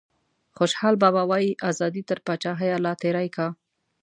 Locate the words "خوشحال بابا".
0.57-1.21